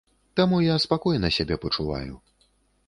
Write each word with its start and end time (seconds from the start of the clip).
Таму 0.39 0.61
я 0.67 0.79
спакойна 0.85 1.33
сябе 1.37 1.55
пачуваю. 1.67 2.13